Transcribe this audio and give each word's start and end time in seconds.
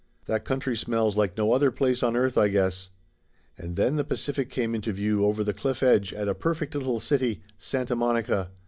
That 0.25 0.45
country 0.45 0.75
smells 0.75 1.15
like 1.15 1.37
no 1.37 1.51
other 1.51 1.69
place 1.69 2.01
on 2.01 2.15
earth, 2.15 2.35
I 2.35 2.47
guess. 2.47 2.89
And 3.55 3.75
then 3.75 3.97
the 3.97 4.03
Pacific 4.03 4.49
come 4.49 4.73
into 4.73 4.91
view 4.91 5.23
over 5.23 5.43
the 5.43 5.53
cliff 5.53 5.83
edge 5.83 6.11
at 6.11 6.27
a 6.27 6.33
perfect 6.33 6.73
little 6.73 6.99
city 6.99 7.43
Santa 7.59 7.95
Monica. 7.95 8.49